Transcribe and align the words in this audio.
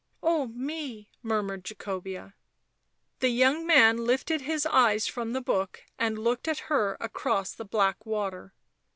"Oh 0.33 0.47
me!" 0.47 1.07
murmured 1.31 1.63
Jacobea. 1.63 2.33
The 3.19 3.29
young 3.29 3.67
man 3.67 3.97
lifted 3.97 4.41
his 4.41 4.65
eyes 4.65 5.05
from 5.05 5.33
the 5.33 5.41
book 5.41 5.83
and 5.99 6.17
looked 6.17 6.47
at 6.47 6.57
her 6.73 6.97
across 6.99 7.53
the 7.53 7.65
black 7.65 8.03
water. 8.03 8.55